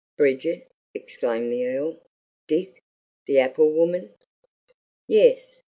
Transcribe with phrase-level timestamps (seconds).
[0.17, 2.01] "Bridget!" exclaimed the Earl.
[2.47, 2.81] "Dick!
[3.27, 4.15] The apple woman!"
[5.05, 5.57] "Yes!"